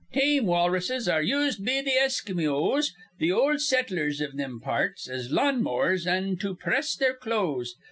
[0.13, 6.07] Tame walruses are used be th' Eskeemyoos, th' old settlers iv thim parts, as lawnmowers
[6.07, 7.75] an' to press their clothes.